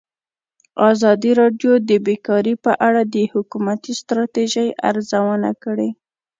ازادي 0.91 1.31
راډیو 1.41 1.71
د 1.89 1.91
بیکاري 2.05 2.53
په 2.65 2.71
اړه 2.87 3.01
د 3.13 3.15
حکومتي 3.33 3.91
ستراتیژۍ 4.01 4.67
ارزونه 4.89 5.49
کړې. 5.63 5.89